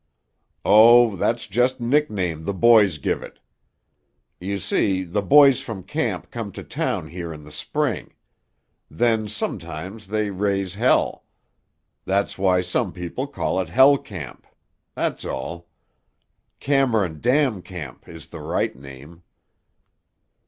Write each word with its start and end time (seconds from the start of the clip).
"Oh, 0.65 1.15
that's 1.15 1.45
just 1.45 1.79
nickname 1.79 2.45
the 2.45 2.55
boys 2.55 2.97
give 2.97 3.21
it. 3.21 3.37
You 4.39 4.57
see, 4.57 5.03
the 5.03 5.21
boys 5.21 5.61
from 5.61 5.83
camp 5.83 6.31
come 6.31 6.51
to 6.53 6.63
town 6.63 7.09
here 7.09 7.31
in 7.31 7.43
the 7.43 7.51
Spring. 7.51 8.15
Then 8.89 9.27
sometimes 9.27 10.07
they 10.07 10.31
raise——. 10.31 10.73
That's 12.05 12.35
why 12.35 12.61
some 12.61 12.91
people 12.93 13.27
call 13.27 13.59
it 13.59 13.69
Hell 13.69 13.99
Camp. 13.99 14.47
That's 14.95 15.23
all. 15.23 15.69
Cameron 16.59 17.19
Dam 17.21 17.61
Camp 17.61 18.09
is 18.09 18.29
the 18.29 18.41
right 18.41 18.75
name." 18.75 19.21